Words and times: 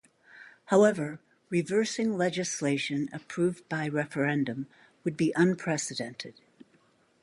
However, 0.65 1.19
reversing 1.51 2.17
legislation 2.17 3.07
approved 3.13 3.69
by 3.69 3.87
referendum 3.87 4.65
would 5.03 5.15
be 5.15 5.31
unprecedented. 5.35 6.41